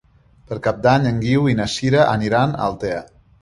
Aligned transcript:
Per 0.53 0.55
Cap 0.67 0.79
d'Any 0.85 1.05
en 1.09 1.19
Guiu 1.25 1.45
i 1.51 1.55
na 1.61 1.67
Sira 1.75 2.03
aniran 2.15 2.57
a 2.57 2.65
Altea. 2.71 3.05